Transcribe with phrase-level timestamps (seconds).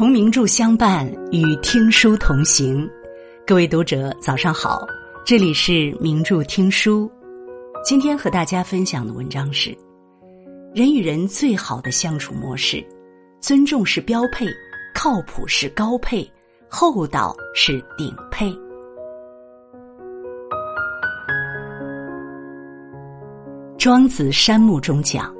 [0.00, 2.88] 同名著相伴，与听书同行。
[3.46, 4.86] 各位读者，早上好，
[5.26, 7.06] 这里是名著听书。
[7.84, 9.76] 今天和大家分享的文章是：
[10.74, 12.82] 人与人最好的相处模式，
[13.42, 14.46] 尊重是标配，
[14.94, 16.26] 靠谱是高配，
[16.66, 18.50] 厚道是顶配。
[23.76, 25.30] 庄子山木中讲：“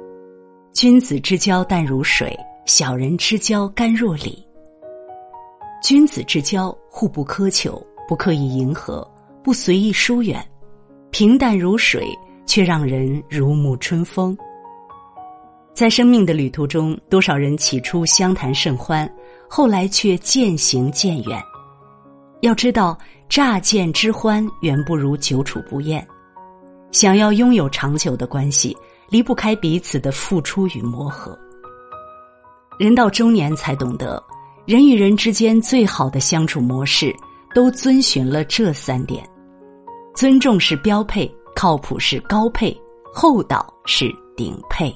[0.71, 2.37] 君子之交淡如水，
[2.67, 4.31] 小人之交甘若醴。”
[5.81, 9.05] 君子之交互不苛求，不刻意迎合，
[9.43, 10.39] 不随意疏远，
[11.09, 12.07] 平淡如水，
[12.45, 14.37] 却让人如沐春风。
[15.73, 19.11] 在生命的旅途中，多少人起初相谈甚欢，
[19.49, 21.41] 后来却渐行渐远。
[22.41, 22.95] 要知道，
[23.27, 26.07] 乍见之欢远不如久处不厌。
[26.91, 28.77] 想要拥有长久的关系，
[29.09, 31.35] 离不开彼此的付出与磨合。
[32.77, 34.21] 人到中年才懂得，
[34.71, 37.13] 人与人之间最好的相处模式，
[37.53, 39.21] 都遵循了这三点：
[40.15, 42.73] 尊重是标配，靠谱是高配，
[43.13, 44.95] 厚道是顶配。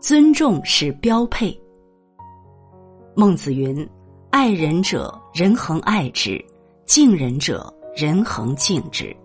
[0.00, 1.58] 尊重是标配。
[3.16, 3.88] 孟子云
[4.28, 6.36] ：“爱人者，人恒爱之；
[6.84, 9.16] 敬人者。”人恒敬之，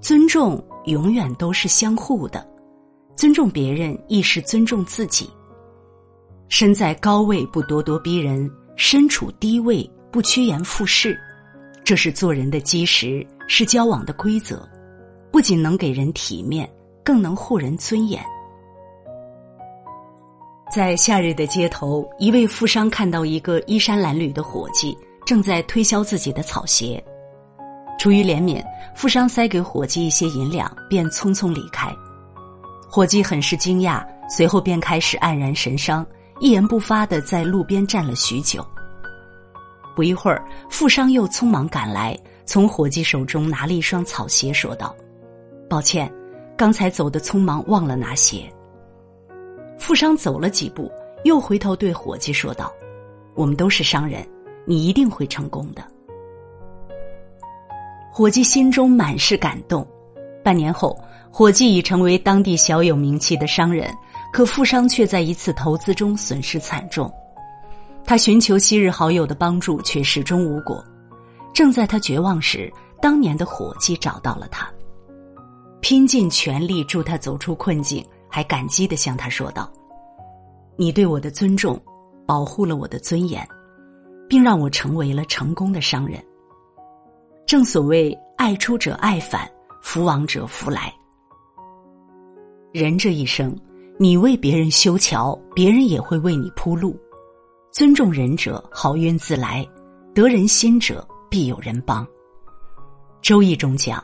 [0.00, 2.44] 尊重永远都是相互的，
[3.14, 5.30] 尊重别人亦是尊重自己。
[6.48, 11.18] 身在高位不咄咄逼人，身处低位不趋炎附势，
[11.82, 14.68] 这是做人的基石，是交往的规则，
[15.32, 16.70] 不仅能给人体面，
[17.02, 18.22] 更能护人尊严。
[20.72, 27.02] 在夏日的街头，一位富商看到一个衣衫褴褛的伙计正在推销自己的草鞋。
[27.98, 28.62] 出于怜悯，
[28.94, 31.94] 富商塞给伙计一些银两，便匆匆离开。
[32.90, 36.04] 伙计很是惊讶，随后便开始黯然神伤，
[36.40, 38.66] 一言不发的在路边站了许久。
[39.94, 44.94] 不一会儿，富商又匆忙赶来，从伙计手中拿了一双草鞋，说道
[45.70, 46.12] ：“抱歉，
[46.56, 48.52] 刚才走的匆忙，忘了拿鞋。”
[49.78, 50.90] 富商走了几步，
[51.22, 52.72] 又回头对伙计说道
[53.34, 54.26] ：“我们都是商人，
[54.64, 55.84] 你一定会成功的。”
[58.12, 59.86] 伙计心中满是感动。
[60.42, 60.98] 半年后，
[61.30, 63.92] 伙计已成为当地小有名气的商人，
[64.34, 67.08] 可富商却在一次投资中损失惨重。
[68.04, 70.84] 他寻求昔日好友的帮助，却始终无果。
[71.52, 72.68] 正在他绝望时，
[73.00, 74.68] 当年的伙计找到了他，
[75.80, 79.72] 拼尽全力助他走出困境，还感激的向他说道
[80.74, 81.80] ：“你对我的尊重，
[82.26, 83.46] 保护了我的尊严，
[84.28, 86.20] 并让我成为了成功的商人。”
[87.46, 89.48] 正所谓爱出者爱返，
[89.80, 90.92] 福往者福来。
[92.72, 93.56] 人这一生，
[93.96, 96.98] 你为别人修桥，别人也会为你铺路。
[97.72, 99.64] 尊重人者，好运自来；
[100.14, 102.06] 得人心者，必有人帮。
[103.22, 104.02] 周易中讲：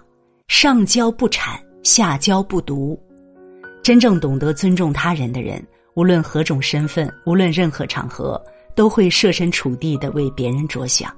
[0.49, 2.99] 上交不谄，下交不独。
[3.83, 5.65] 真正懂得尊重他人的人，
[5.95, 8.41] 无论何种身份，无论任何场合，
[8.77, 11.15] 都会设身处地的为别人着想。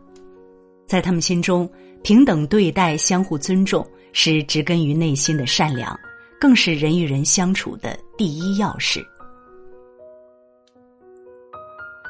[0.87, 1.69] 在他们心中。
[2.04, 5.97] 平等对待、相互尊重，是植根于内心的善良，
[6.42, 9.00] 更是人与人相处的第一要事。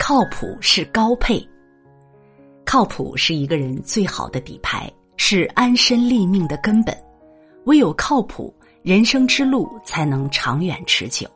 [0.00, 1.46] 靠谱是高配，
[2.64, 6.96] 靠谱是一个人最好的底牌，是安身立命的根本。
[7.66, 8.50] 唯有靠谱，
[8.80, 11.28] 人生之路才能长远持久。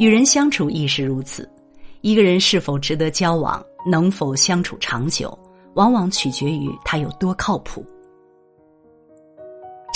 [0.00, 1.48] 与人相处亦是如此，
[2.00, 5.38] 一个人是否值得交往，能否相处长久。
[5.74, 7.86] 往往取决于他有多靠谱。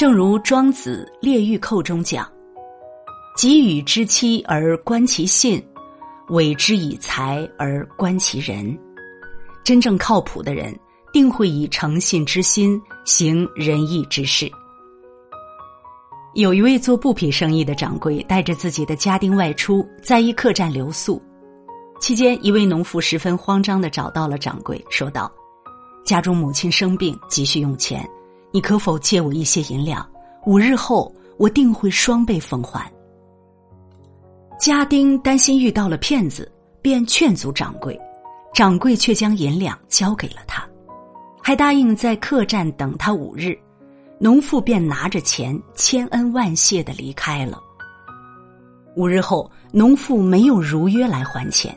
[0.03, 2.29] 正如《庄子·列御寇》中讲
[3.39, 5.65] ：“给予之妻而观其信，
[6.31, 8.77] 委之以财而观其人。”
[9.63, 10.77] 真正靠谱的人，
[11.13, 14.51] 定会以诚信之心行仁义之事。
[16.35, 21.23] 有一位做布匹生意的掌柜，带着自己的家丁外出，在一客栈留宿。
[22.01, 25.33] 期间，一位农妇十分慌张的找到了掌柜，说道。
[26.05, 28.05] 家中母亲生病，急需用钱，
[28.53, 30.07] 你可否借我一些银两？
[30.45, 32.91] 五日后我定会双倍奉还。
[34.61, 36.51] 家丁担心遇到了骗子，
[36.81, 37.99] 便劝阻掌柜，
[38.55, 40.65] 掌柜却将银两交给了他，
[41.43, 43.59] 还答应在客栈等他五日。
[44.19, 47.59] 农妇便拿着钱，千恩万谢的离开了。
[48.95, 51.77] 五日后，农妇没有如约来还钱，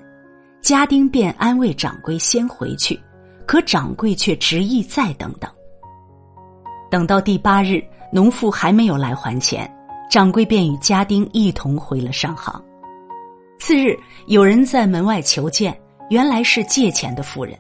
[0.62, 3.00] 家丁便安慰掌柜先回去。
[3.48, 5.50] 可掌柜却执意再等等。
[6.96, 9.70] 等到第八日，农妇还没有来还钱，
[10.10, 12.64] 掌柜便与家丁一同回了上行。
[13.60, 15.78] 次日，有人在门外求见，
[16.10, 17.54] 原来是借钱的妇人。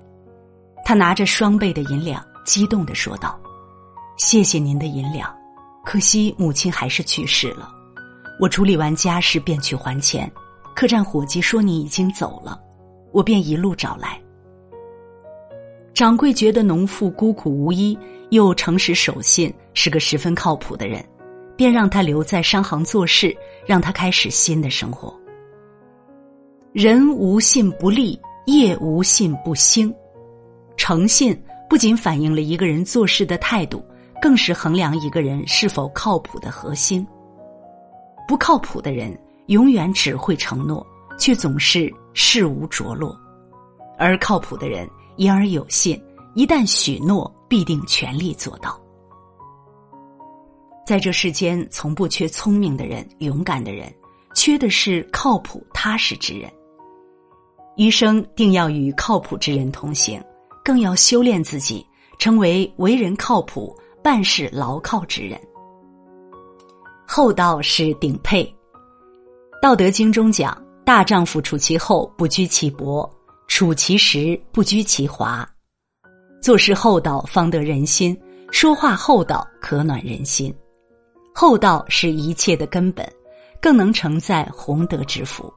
[0.85, 3.37] 他拿着双倍的银两，激动的说道
[4.15, 5.29] ：“谢谢您的银两，
[5.83, 7.69] 可惜母亲还是去世了。
[8.39, 10.31] 我处理完家事便去还钱，
[10.73, 12.57] 客栈伙计说你已经走了，
[13.11, 14.17] 我便一路找来。”
[15.95, 17.97] 掌柜觉得农妇孤苦无依，
[18.29, 21.01] 又诚实守信，是个十分靠谱的人，
[21.55, 23.33] 便让他留在商行做事，
[23.65, 25.17] 让他开始新的生活。
[26.73, 29.91] 人无信不立，业无信不兴。
[30.75, 33.81] 诚信不仅反映了一个人做事的态度，
[34.21, 37.07] 更是衡量一个人是否靠谱的核心。
[38.27, 40.85] 不靠谱的人永远只会承诺，
[41.17, 43.15] 却总是事无着落；
[43.97, 44.85] 而靠谱的人。
[45.17, 46.01] 言而有信，
[46.33, 48.79] 一旦许诺，必定全力做到。
[50.85, 53.91] 在这世间，从不缺聪明的人、勇敢的人，
[54.35, 56.51] 缺的是靠谱踏实之人。
[57.77, 60.23] 余生定要与靠谱之人同行，
[60.63, 61.85] 更要修炼自己，
[62.19, 65.39] 成为为人靠谱、办事牢靠之人。
[67.07, 68.43] 厚道是顶配，
[69.61, 73.09] 《道德经》中讲：“大丈夫处其厚，不居其薄。”
[73.47, 75.47] 处其实，不居其华；
[76.41, 78.15] 做事厚道，方得人心；
[78.51, 80.53] 说话厚道，可暖人心。
[81.33, 83.07] 厚道是一切的根本，
[83.61, 85.51] 更能承载洪德之福。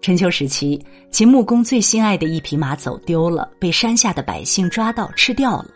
[0.00, 0.80] 春秋时期，
[1.10, 5.70] 秦穆公最心爱的一匹马走丢了，被山下的百姓抓到吃掉了。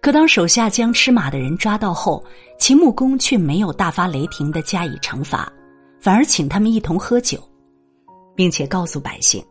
[0.00, 2.24] 可当手下将吃马的人抓到后，
[2.58, 5.52] 秦穆公却没有大发雷霆的加以惩罚，
[6.00, 7.38] 反而请他们一同喝酒，
[8.34, 9.44] 并且告诉百姓。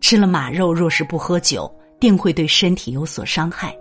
[0.00, 1.70] 吃了马肉，若是不喝酒，
[2.00, 3.76] 定会对身体有所伤害。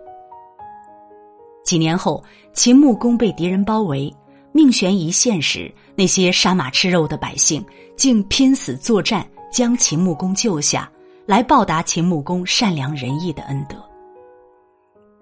[1.63, 2.23] 几年后，
[2.53, 4.13] 秦穆公被敌人包围，
[4.51, 10.91] 命悬一线时，那些杀马吃肉的百姓竟拼死作战，将秦穆公救下
[11.25, 13.75] 来，报答秦穆公善良仁义的恩德。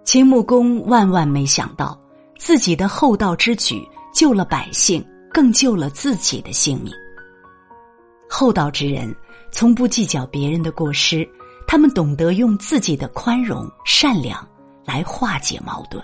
[0.04, 2.00] 秦穆公万万没想到，
[2.38, 6.92] 自己的厚道之举救了百姓，更救了自己的性命。
[8.30, 9.16] 厚道之人。
[9.58, 11.28] 从不计较别人的过失，
[11.66, 14.48] 他们懂得用自己的宽容、善良
[14.86, 16.00] 来化解矛盾。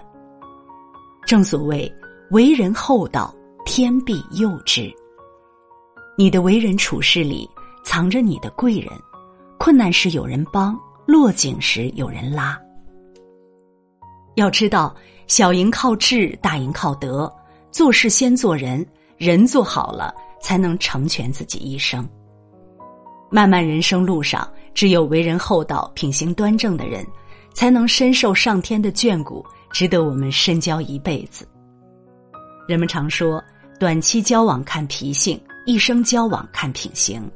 [1.24, 1.88] 正所谓
[2.34, 3.32] “为人厚道，
[3.64, 4.92] 天必佑之”。
[6.18, 7.48] 你的为人处事里
[7.84, 8.92] 藏着你的贵人，
[9.60, 12.60] 困难时有人帮，落井时有人拉。
[14.34, 14.96] 要知道，
[15.28, 17.32] 小赢靠智，大赢靠德。
[17.70, 18.84] 做事先做人，
[19.16, 20.12] 人做好了，
[20.42, 22.04] 才能成全自己一生。
[23.34, 27.04] 漫漫人生路上，只有为人厚道、品行端正的人，
[27.56, 31.48] 才能深受上天的眷顾，值得我们深交一辈子。
[32.68, 33.44] 人们常说，
[33.80, 37.28] 短期交往看脾性，一生交往看品行。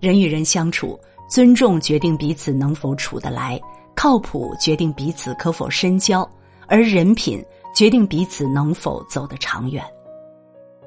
[0.00, 1.00] 人与人相处，
[1.30, 3.58] 尊重决定彼此能否处得来，
[3.94, 6.30] 靠谱决定彼此可否深交，
[6.66, 7.42] 而人品
[7.74, 9.82] 决定彼此能否走得长远。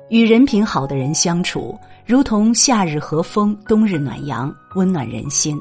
[0.09, 5.59] 与人品好的人相处，如同夏日和风，冬日暖阳，温暖人心。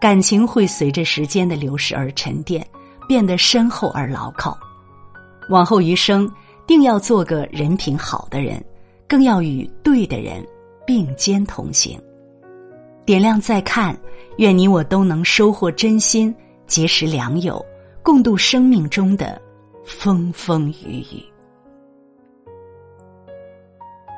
[0.00, 2.66] 感情会随着时间的流逝而沉淀，
[3.06, 4.58] 变得深厚而牢靠。
[5.48, 6.28] 往后余生，
[6.66, 8.62] 定要做个人品好的人，
[9.06, 10.44] 更要与对的人
[10.84, 12.00] 并肩同行。
[13.04, 13.96] 点亮再看，
[14.38, 16.34] 愿你我都能收获真心，
[16.66, 17.64] 结识良友，
[18.02, 19.40] 共度生命中的
[19.84, 21.31] 风风雨雨。